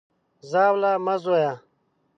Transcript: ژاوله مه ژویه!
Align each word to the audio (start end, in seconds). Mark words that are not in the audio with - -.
ژاوله 0.49 0.91
مه 1.05 1.15
ژویه! 1.21 1.53